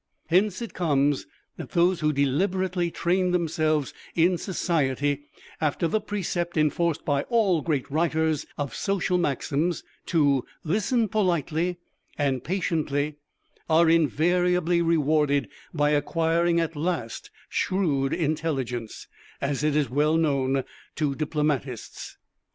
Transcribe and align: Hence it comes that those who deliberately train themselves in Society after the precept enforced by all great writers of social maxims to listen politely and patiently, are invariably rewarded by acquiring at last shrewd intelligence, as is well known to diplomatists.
Hence 0.29 0.63
it 0.63 0.73
comes 0.73 1.27
that 1.57 1.73
those 1.73 1.99
who 1.99 2.11
deliberately 2.11 2.89
train 2.89 3.29
themselves 3.29 3.93
in 4.15 4.35
Society 4.39 5.25
after 5.61 5.87
the 5.87 6.01
precept 6.01 6.57
enforced 6.57 7.05
by 7.05 7.21
all 7.29 7.61
great 7.61 7.87
writers 7.91 8.47
of 8.57 8.73
social 8.73 9.19
maxims 9.19 9.83
to 10.07 10.43
listen 10.63 11.07
politely 11.07 11.77
and 12.17 12.43
patiently, 12.43 13.17
are 13.69 13.91
invariably 13.91 14.81
rewarded 14.81 15.49
by 15.71 15.91
acquiring 15.91 16.59
at 16.59 16.75
last 16.75 17.29
shrewd 17.47 18.11
intelligence, 18.11 19.07
as 19.39 19.63
is 19.63 19.87
well 19.87 20.17
known 20.17 20.63
to 20.95 21.13
diplomatists. 21.13 22.17